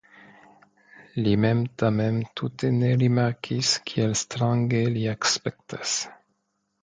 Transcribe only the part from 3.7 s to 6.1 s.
kiel strange li aspektas.